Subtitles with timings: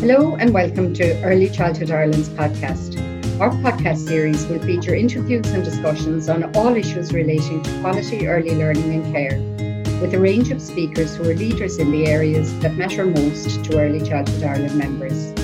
[0.00, 2.96] Hello and welcome to Early Childhood Ireland's podcast.
[3.38, 8.56] Our podcast series will feature interviews and discussions on all issues relating to quality early
[8.56, 9.38] learning and care,
[10.00, 13.78] with a range of speakers who are leaders in the areas that matter most to
[13.78, 15.34] Early Childhood Ireland members.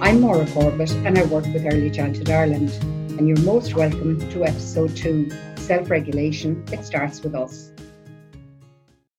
[0.00, 2.70] I'm Maura Corbett and I work with Early Childhood Ireland,
[3.18, 7.72] and you're most welcome to episode two Self Regulation It Starts With Us.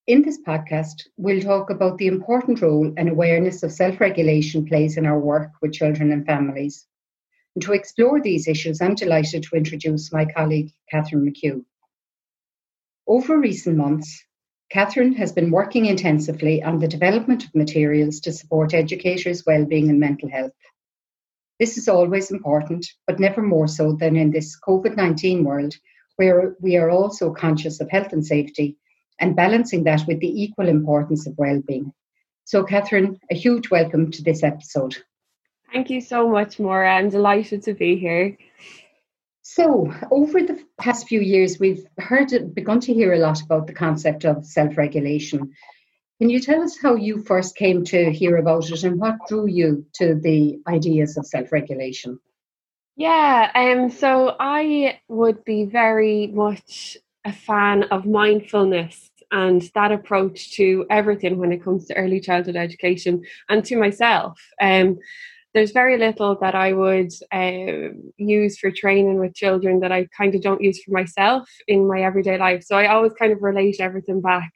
[0.09, 4.97] In this podcast, we'll talk about the important role and awareness of self regulation plays
[4.97, 6.87] in our work with children and families.
[7.53, 11.63] And to explore these issues, I'm delighted to introduce my colleague, Catherine McHugh.
[13.05, 14.25] Over recent months,
[14.71, 19.99] Catherine has been working intensively on the development of materials to support educators' well-being and
[19.99, 20.57] mental health.
[21.59, 25.75] This is always important, but never more so than in this COVID 19 world,
[26.15, 28.75] where we are also conscious of health and safety
[29.19, 31.93] and balancing that with the equal importance of well-being.
[32.45, 34.97] So, Catherine, a huge welcome to this episode.
[35.71, 36.95] Thank you so much, Maura.
[36.95, 38.37] I'm delighted to be here.
[39.43, 43.73] So, over the past few years, we've heard, begun to hear a lot about the
[43.73, 45.53] concept of self regulation.
[46.19, 49.47] Can you tell us how you first came to hear about it and what drew
[49.47, 52.19] you to the ideas of self regulation?
[52.95, 60.53] Yeah, um, so I would be very much a fan of mindfulness and that approach
[60.53, 64.39] to everything when it comes to early childhood education and to myself.
[64.61, 64.99] Um,
[65.53, 70.35] there's very little that I would uh, use for training with children that I kind
[70.35, 72.63] of don't use for myself in my everyday life.
[72.63, 74.51] So I always kind of relate everything back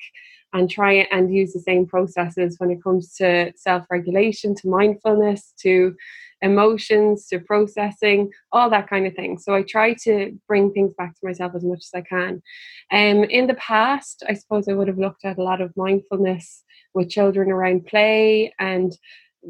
[0.53, 5.53] and try and use the same processes when it comes to self regulation, to mindfulness,
[5.61, 5.95] to
[6.43, 9.39] emotions to processing, all that kind of thing.
[9.39, 12.43] So I try to bring things back to myself as much as I can.
[12.91, 16.63] Um, in the past, I suppose I would have looked at a lot of mindfulness
[16.93, 18.95] with children around play and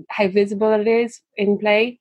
[0.10, 2.00] how visible it is in play.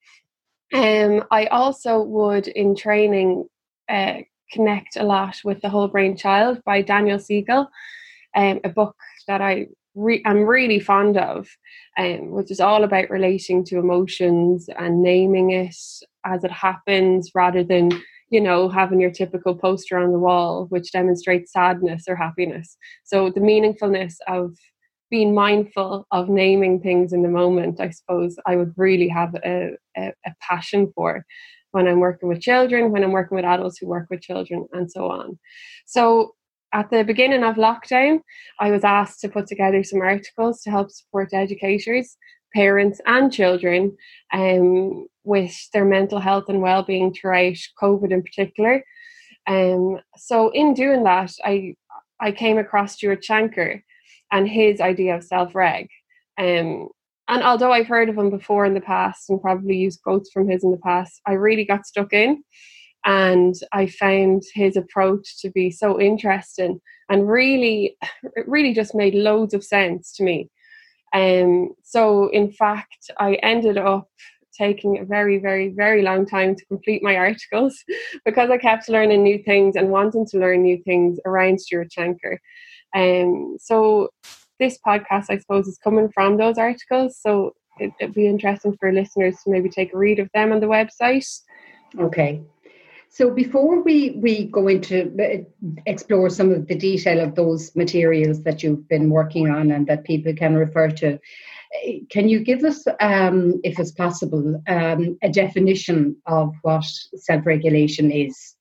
[0.72, 3.46] Um, I also would, in training,
[3.88, 4.18] uh,
[4.52, 7.68] connect a lot with The Whole Brain Child by Daniel Siegel,
[8.36, 8.96] um, a book
[9.27, 11.48] that I re- I'm really fond of,
[11.98, 15.77] um, which is all about relating to emotions and naming it
[16.25, 17.91] as it happens rather than
[18.30, 22.77] you know having your typical poster on the wall which demonstrates sadness or happiness.
[23.05, 24.57] So the meaningfulness of
[25.11, 29.73] being mindful of naming things in the moment i suppose i would really have a,
[29.95, 31.27] a, a passion for
[31.73, 34.91] when i'm working with children when i'm working with adults who work with children and
[34.91, 35.39] so on.
[35.85, 36.33] So
[36.72, 38.20] at the beginning of lockdown,
[38.58, 42.16] I was asked to put together some articles to help support educators,
[42.55, 43.96] parents, and children
[44.33, 48.82] um, with their mental health and well-being throughout COVID in particular.
[49.46, 51.74] Um, so in doing that, I
[52.20, 53.82] I came across Stuart Shanker
[54.30, 55.88] and his idea of self-reg.
[56.38, 56.88] Um,
[57.28, 60.48] and although I've heard of him before in the past and probably used quotes from
[60.48, 62.44] his in the past, I really got stuck in
[63.05, 66.80] and I found his approach to be so interesting
[67.13, 70.51] and really, it really just made loads of sense to me.
[71.12, 74.08] Um, so, in fact, I ended up
[74.57, 77.85] taking a very, very, very long time to complete my articles
[78.24, 82.39] because I kept learning new things and wanting to learn new things around Stuart Shanker.
[82.95, 84.08] Um, so,
[84.58, 87.18] this podcast, I suppose, is coming from those articles.
[87.20, 90.61] So, it, it'd be interesting for listeners to maybe take a read of them on
[90.61, 91.29] the website.
[91.98, 92.42] Okay,
[93.12, 95.45] so before we, we go into uh,
[95.84, 100.05] explore some of the detail of those materials that you've been working on and that
[100.05, 101.18] people can refer to, uh,
[102.08, 108.55] can you give us, um, if it's possible, um, a definition of what self-regulation is?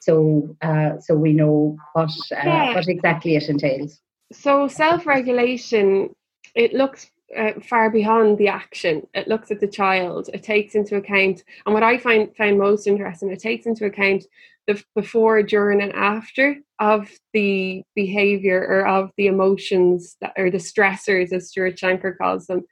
[0.00, 2.74] So, uh, so we know what uh, yeah.
[2.74, 4.00] what exactly it entails.
[4.32, 6.12] So, self-regulation
[6.56, 9.06] it looks uh, far beyond the action.
[9.14, 10.28] It looks at the child.
[10.32, 14.24] It takes into account, and what I find found most interesting, it takes into account
[14.66, 20.58] the before, during, and after of the behavior or of the emotions that or the
[20.58, 22.62] stressors, as Stuart Shanker calls them,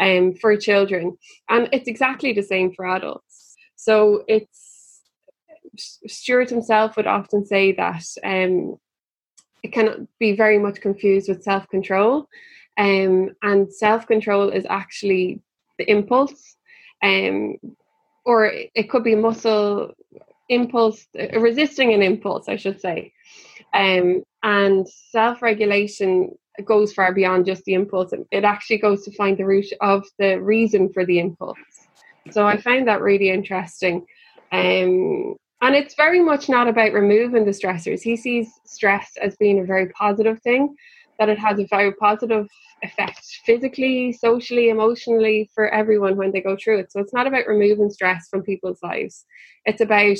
[0.00, 1.16] um, for children,
[1.48, 3.56] and it's exactly the same for adults.
[3.76, 5.02] So it's
[5.76, 8.76] Stuart himself would often say that um,
[9.62, 12.28] it can be very much confused with self control
[12.78, 15.40] um, and self control is actually
[15.78, 16.56] the impulse,
[17.02, 17.56] um,
[18.24, 19.92] or it could be muscle
[20.48, 23.12] impulse, uh, resisting an impulse, I should say.
[23.74, 26.30] Um, and self regulation
[26.64, 30.40] goes far beyond just the impulse, it actually goes to find the root of the
[30.40, 31.58] reason for the impulse.
[32.30, 34.04] So I find that really interesting.
[34.52, 38.02] Um, and it's very much not about removing the stressors.
[38.02, 40.74] He sees stress as being a very positive thing
[41.18, 42.48] that it has a very positive
[42.82, 46.92] effect physically, socially, emotionally for everyone when they go through it.
[46.92, 49.24] So it's not about removing stress from people's lives.
[49.64, 50.18] It's about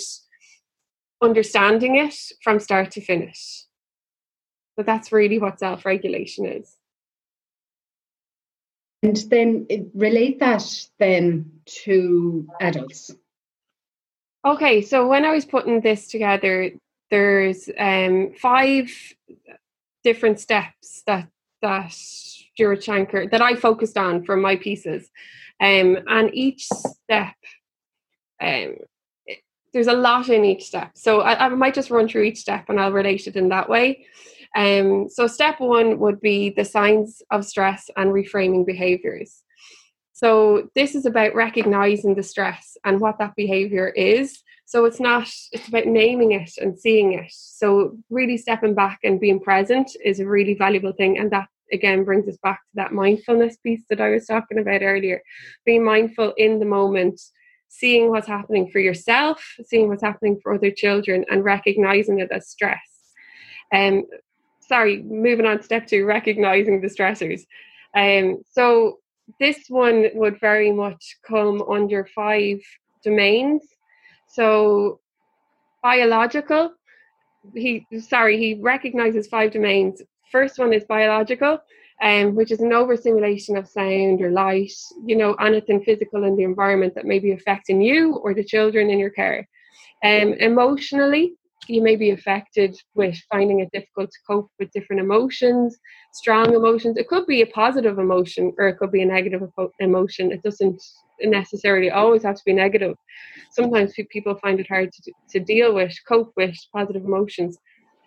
[1.22, 3.64] understanding it from start to finish.
[4.76, 6.76] But that's really what self regulation is.
[9.02, 10.64] And then relate that
[10.98, 11.52] then
[11.84, 13.12] to adults.
[14.44, 16.72] Okay, so when I was putting this together,
[17.10, 18.90] there's um, five
[20.04, 21.28] different steps that
[21.60, 25.10] that Stuart Shanker that I focused on for my pieces,
[25.60, 27.34] um, and each step,
[28.40, 28.76] um,
[29.72, 30.92] there's a lot in each step.
[30.94, 33.68] So I, I might just run through each step and I'll relate it in that
[33.68, 34.06] way.
[34.56, 39.42] Um, so step one would be the signs of stress and reframing behaviors.
[40.12, 44.42] So this is about recognizing the stress and what that behavior is.
[44.68, 47.32] So it's not, it's about naming it and seeing it.
[47.32, 51.18] So really stepping back and being present is a really valuable thing.
[51.18, 54.82] And that again brings us back to that mindfulness piece that I was talking about
[54.82, 55.22] earlier.
[55.64, 57.18] Being mindful in the moment,
[57.68, 62.50] seeing what's happening for yourself, seeing what's happening for other children, and recognizing it as
[62.50, 62.90] stress.
[63.72, 64.04] Um,
[64.60, 67.46] sorry, moving on to step two, recognizing the stressors.
[67.94, 68.98] Um, so
[69.40, 72.58] this one would very much come under five
[73.02, 73.62] domains.
[74.28, 75.00] So
[75.82, 76.72] biological,
[77.54, 80.02] he sorry, he recognizes five domains.
[80.30, 81.58] First one is biological,
[82.02, 84.72] um, which is an overstimulation of sound or light,
[85.04, 88.90] you know, anything physical in the environment that may be affecting you or the children
[88.90, 89.48] in your care.
[90.04, 91.34] Um, emotionally,
[91.68, 95.76] you may be affected with finding it difficult to cope with different emotions,
[96.12, 96.96] strong emotions.
[96.96, 99.42] It could be a positive emotion or it could be a negative
[99.80, 100.32] emotion.
[100.32, 100.82] It doesn't
[101.20, 102.96] necessarily always have to be negative.
[103.50, 107.58] Sometimes people find it hard to, to deal with, cope with positive emotions.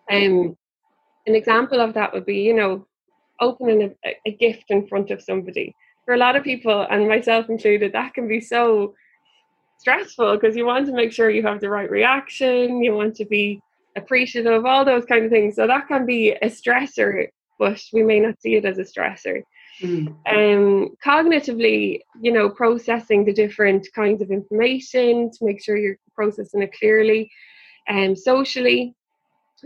[0.09, 0.55] Um,
[1.27, 2.87] an example of that would be, you know,
[3.39, 5.75] opening a, a gift in front of somebody.
[6.05, 8.95] For a lot of people, and myself included, that can be so
[9.81, 13.25] stressful because you want to make sure you have the right reaction, you want to
[13.25, 13.59] be
[13.97, 15.55] appreciative, of all those kind of things.
[15.55, 17.27] So that can be a stressor,
[17.59, 19.41] but we may not see it as a stressor.
[19.81, 20.07] Mm.
[20.35, 26.61] Um, cognitively, you know, processing the different kinds of information to make sure you're processing
[26.61, 27.31] it clearly.
[27.87, 28.93] And um, socially,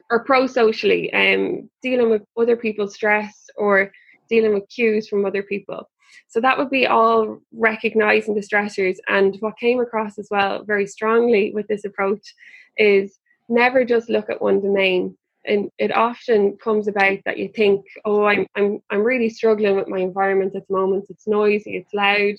[0.10, 3.92] or pro-socially, um, dealing with other people's stress or
[4.30, 5.90] dealing with cues from other people.
[6.28, 8.98] So that would be all recognizing the stressors.
[9.08, 12.34] And what came across as well very strongly with this approach
[12.78, 13.18] is
[13.50, 15.18] never just look at one domain.
[15.46, 19.88] And it often comes about that you think, oh, I'm I'm I'm really struggling with
[19.88, 21.06] my environment at the moment.
[21.10, 22.36] It's noisy, it's loud.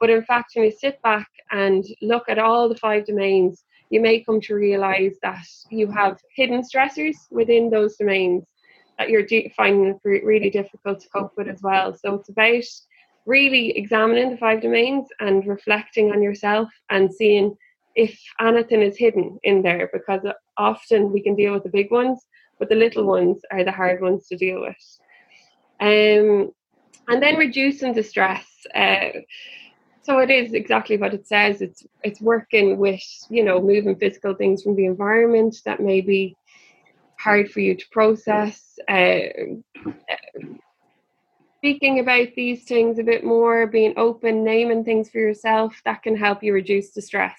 [0.00, 4.00] But in fact, when you sit back and look at all the five domains, you
[4.00, 8.44] may come to realize that you have hidden stressors within those domains
[8.98, 9.26] that you're
[9.56, 11.94] finding really difficult to cope with as well.
[11.94, 12.64] So it's about
[13.26, 17.56] really examining the five domains and reflecting on yourself and seeing
[17.94, 20.20] if anything is hidden in there because
[20.56, 22.26] often we can deal with the big ones,
[22.58, 24.98] but the little ones are the hard ones to deal with.
[25.80, 26.52] Um,
[27.08, 28.46] and then reducing the stress.
[28.74, 29.20] Uh,
[30.02, 31.62] so it is exactly what it says.
[31.62, 36.36] It's it's working with you know moving physical things from the environment that may be
[37.18, 38.78] hard for you to process.
[38.88, 39.18] Uh,
[41.62, 46.16] speaking about these things a bit more, being open, naming things for yourself, that can
[46.16, 47.38] help you reduce the stress.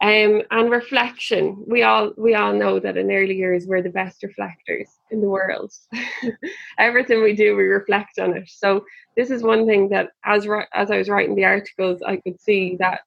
[0.00, 1.62] Um, and reflection.
[1.66, 5.28] We all we all know that in early years we're the best reflectors in the
[5.28, 5.70] world.
[6.78, 8.48] Everything we do, we reflect on it.
[8.48, 8.86] So
[9.18, 12.76] this is one thing that, as as I was writing the articles, I could see
[12.78, 13.00] that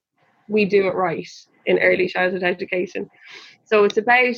[0.48, 1.28] we do it right
[1.66, 3.10] in early childhood education.
[3.66, 4.36] So it's about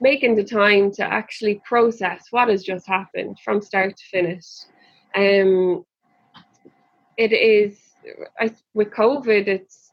[0.00, 4.46] making the time to actually process what has just happened from start to finish
[5.14, 5.84] um,
[7.16, 7.78] it is
[8.38, 9.46] I, with COVID.
[9.46, 9.90] It's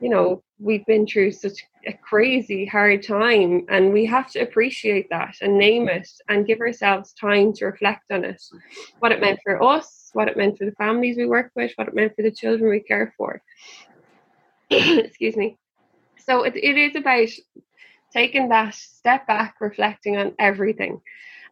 [0.00, 5.08] you know we've been through such a crazy hard time, and we have to appreciate
[5.10, 8.42] that and name it and give ourselves time to reflect on it,
[8.98, 11.88] what it meant for us, what it meant for the families we work with, what
[11.88, 13.40] it meant for the children we care for.
[14.70, 15.56] Excuse me.
[16.18, 17.28] So it, it is about
[18.12, 21.00] taking that step back, reflecting on everything.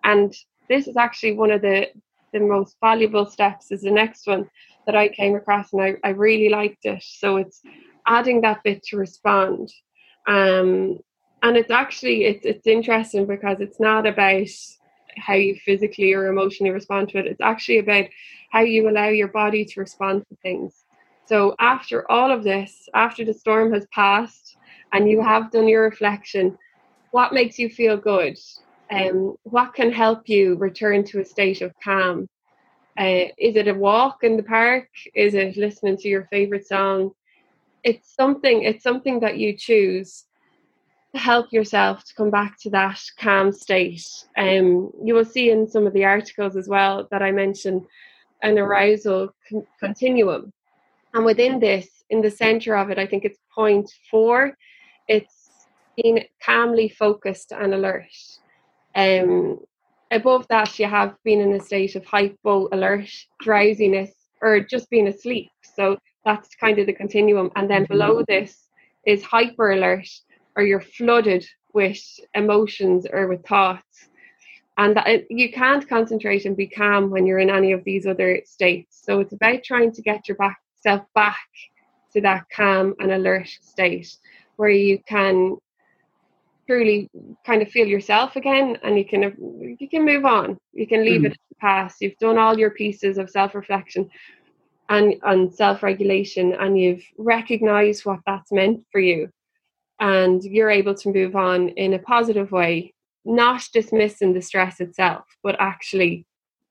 [0.02, 0.34] And
[0.68, 1.88] this is actually one of the,
[2.34, 4.50] the most valuable steps is the next one
[4.86, 7.02] that I came across and I, I really liked it.
[7.02, 7.62] So it's
[8.06, 9.72] adding that bit to respond.
[10.26, 10.98] Um,
[11.42, 14.48] and it's actually it's it's interesting because it's not about
[15.16, 17.26] how you physically or emotionally respond to it.
[17.26, 18.06] It's actually about
[18.50, 20.84] how you allow your body to respond to things.
[21.26, 24.56] So after all of this, after the storm has passed
[24.92, 26.58] and you have done your reflection,
[27.12, 28.36] what makes you feel good?
[28.90, 32.28] Um, what can help you return to a state of calm?
[32.98, 34.88] Uh, is it a walk in the park?
[35.14, 37.10] Is it listening to your favorite song?
[37.82, 38.62] It's something.
[38.62, 40.24] It's something that you choose
[41.14, 44.06] to help yourself to come back to that calm state.
[44.36, 47.86] Um, you will see in some of the articles as well that I mentioned
[48.42, 50.52] an arousal con- continuum,
[51.14, 54.56] and within this, in the center of it, I think it's point four.
[55.08, 58.12] It's being calmly focused and alert.
[58.94, 59.60] Um,
[60.10, 63.10] above that, you have been in a state of hypo alert,
[63.40, 64.10] drowsiness,
[64.40, 65.50] or just being asleep.
[65.62, 67.50] So that's kind of the continuum.
[67.56, 68.24] And then below mm-hmm.
[68.28, 68.68] this
[69.06, 70.08] is hyper alert,
[70.56, 72.00] or you're flooded with
[72.34, 74.08] emotions or with thoughts.
[74.76, 78.40] And that, you can't concentrate and be calm when you're in any of these other
[78.44, 79.00] states.
[79.04, 81.38] So it's about trying to get your back, self back
[82.12, 84.16] to that calm and alert state
[84.56, 85.56] where you can
[86.66, 87.10] truly
[87.46, 89.22] kind of feel yourself again and you can
[89.78, 90.58] you can move on.
[90.72, 91.26] You can leave mm.
[91.26, 92.00] it past.
[92.00, 94.10] You've done all your pieces of self-reflection
[94.88, 99.28] and and self-regulation and you've recognized what that's meant for you.
[100.00, 102.92] And you're able to move on in a positive way
[103.24, 106.26] not dismissing the stress itself but actually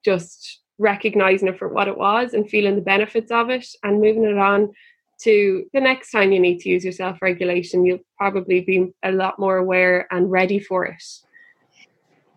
[0.05, 4.23] just recognizing it for what it was and feeling the benefits of it and moving
[4.23, 4.71] it on
[5.21, 9.11] to the next time you need to use your self regulation, you'll probably be a
[9.11, 11.03] lot more aware and ready for it.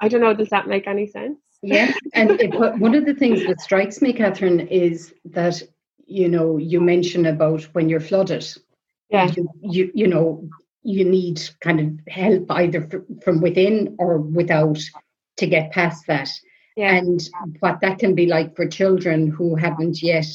[0.00, 1.38] I don't know, does that make any sense?
[1.62, 5.62] Yeah, and it, one of the things that strikes me, Catherine, is that
[6.06, 8.46] you know you mention about when you're flooded.
[9.10, 10.48] Yeah, you you, you know
[10.82, 12.88] you need kind of help either
[13.24, 14.78] from within or without
[15.36, 16.30] to get past that.
[16.76, 16.94] Yeah.
[16.94, 17.20] And
[17.60, 20.26] what that can be like for children who haven't yet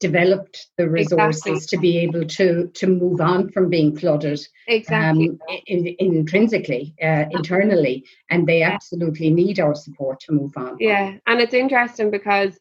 [0.00, 1.66] developed the resources exactly.
[1.66, 5.30] to be able to to move on from being flooded exactly.
[5.30, 10.76] um, in, in, intrinsically uh, internally and they absolutely need our support to move on.
[10.78, 12.58] Yeah and it's interesting because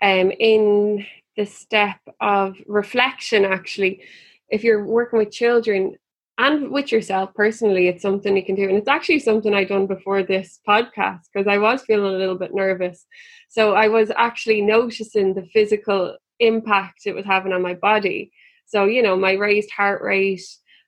[0.00, 1.04] um, in
[1.36, 4.02] the step of reflection actually
[4.48, 5.96] if you're working with children
[6.38, 9.86] and with yourself personally it's something you can do and it's actually something i done
[9.86, 13.06] before this podcast because i was feeling a little bit nervous.
[13.48, 18.30] So i was actually noticing the physical impact it was having on my body.
[18.66, 20.42] So, you know, my raised heart rate,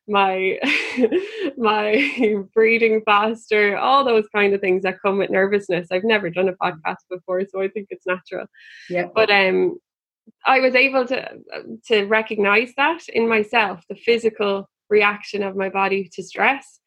[0.06, 0.58] my
[1.56, 5.88] my breathing faster, all those kind of things that come with nervousness.
[5.90, 8.46] I've never done a podcast before, so I think it's natural.
[8.88, 9.06] Yeah.
[9.14, 9.78] But um
[10.44, 11.38] I was able to
[11.86, 16.80] to recognize that in myself, the physical reaction of my body to stress.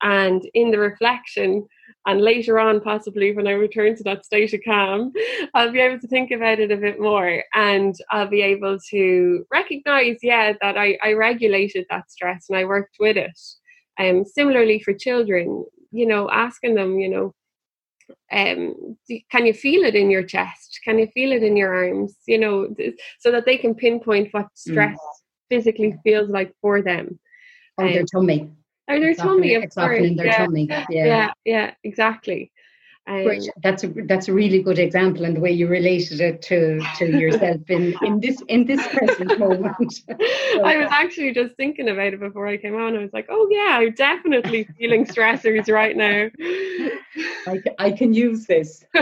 [0.00, 1.66] And in the reflection,
[2.06, 5.12] and later on, possibly when I return to that state of calm,
[5.54, 9.46] I'll be able to think about it a bit more and I'll be able to
[9.50, 13.38] recognize, yeah, that I, I regulated that stress and I worked with it.
[14.00, 17.34] Um, similarly for children, you know, asking them, you know,
[18.32, 18.96] um,
[19.30, 20.80] can you feel it in your chest?
[20.84, 22.16] Can you feel it in your arms?
[22.26, 22.74] You know,
[23.18, 24.56] so that they can pinpoint what mm.
[24.56, 25.48] stress mm.
[25.50, 27.18] physically feels like for them.
[27.76, 28.50] Or um, their tummy.
[28.88, 30.02] Or their it's tummy, often, of course.
[30.02, 30.38] in their yeah.
[30.38, 30.66] tummy.
[30.68, 30.86] Yeah.
[30.88, 32.50] yeah, yeah, exactly.
[33.08, 36.78] Um, that's a that's a really good example, and the way you related it to
[36.98, 39.92] to yourself in in this in this present moment.
[39.94, 42.94] so, I was actually just thinking about it before I came on.
[42.94, 46.28] I was like, oh yeah, I'm definitely feeling stressors right now.
[47.46, 48.84] I, I can use this.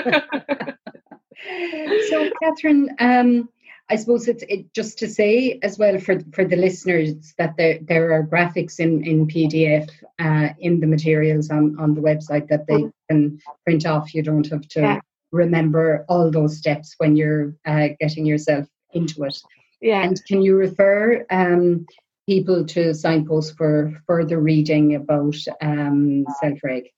[2.08, 3.48] so, Catherine, um,
[3.88, 7.78] I suppose it's it, just to say as well for for the listeners that there
[7.82, 9.88] there are graphics in in PDF
[10.18, 14.14] uh, in the materials on on the website that they can print off.
[14.14, 15.00] You don't have to yeah.
[15.30, 19.38] remember all those steps when you're uh, getting yourself into it.
[19.80, 20.02] Yeah.
[20.02, 21.86] And can you refer um,
[22.28, 26.90] people to signposts for further reading about um, self-reg?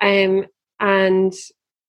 [0.00, 0.46] Um,
[0.80, 1.34] and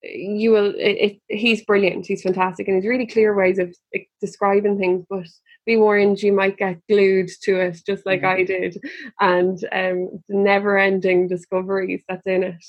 [0.04, 3.74] you will it, it, he's brilliant he's fantastic and he's really clear ways of
[4.20, 5.26] describing things but
[5.66, 8.42] be warned you might get glued to it just like mm-hmm.
[8.42, 8.78] I did
[9.22, 12.66] and um, the never ending discoveries that's in it.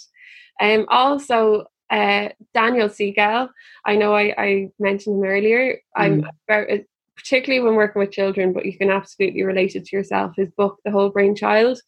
[0.61, 3.49] Um, also, uh, Daniel Siegel,
[3.85, 5.79] I know I, I mentioned him earlier.
[5.95, 6.29] I'm mm.
[6.49, 6.87] very,
[7.17, 10.33] particularly when working with children, but you can absolutely relate it to yourself.
[10.37, 11.81] His book, The Whole Brain Child,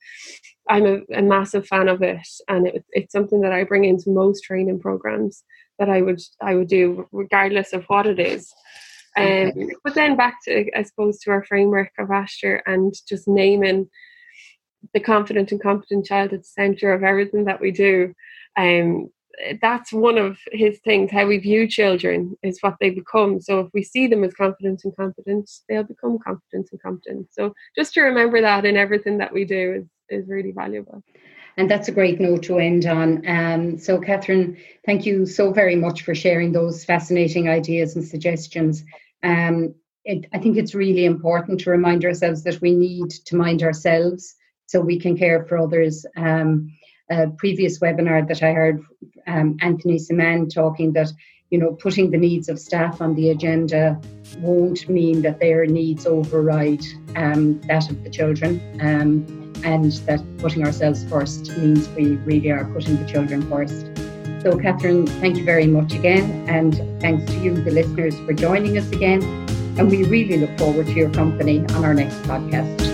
[0.68, 4.10] I'm a, a massive fan of it, and it, it's something that I bring into
[4.10, 5.44] most training programs
[5.78, 8.52] that I would I would do, regardless of what it is.
[9.16, 13.88] Um, but then back to, I suppose, to our framework of Aistear and just naming
[14.92, 18.12] the confident and competent child at the centre of everything that we do.
[18.56, 19.08] Um,
[19.60, 21.10] that's one of his things.
[21.10, 23.40] How we view children is what they become.
[23.40, 27.28] So if we see them as confident and competent, they'll become confident and competent.
[27.32, 31.02] So just to remember that in everything that we do is, is really valuable.
[31.56, 33.26] And that's a great note to end on.
[33.26, 38.84] Um, so, Catherine, thank you so very much for sharing those fascinating ideas and suggestions.
[39.22, 39.74] Um,
[40.04, 44.34] it, I think it's really important to remind ourselves that we need to mind ourselves
[44.66, 46.04] so we can care for others.
[46.16, 46.70] Um,
[47.10, 48.84] a previous webinar that I heard
[49.26, 51.12] um, Anthony Semann talking that
[51.50, 54.00] you know putting the needs of staff on the agenda
[54.38, 56.84] won't mean that their needs override
[57.14, 62.64] um, that of the children, um, and that putting ourselves first means we really are
[62.66, 63.86] putting the children first.
[64.42, 68.78] So, Catherine, thank you very much again, and thanks to you, the listeners, for joining
[68.78, 69.22] us again.
[69.78, 72.85] And we really look forward to your company on our next podcast.